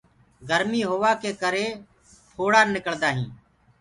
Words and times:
گرمي 0.49 0.81
هوآ 0.89 1.11
ڪي 1.21 1.31
ڪري 1.41 1.67
ڦوڙآ 2.35 2.61
نِڪݪدآ 2.73 3.09
هينٚ۔ 3.15 3.31